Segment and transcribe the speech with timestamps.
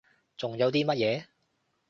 [0.35, 1.25] 仲有啲乜嘢？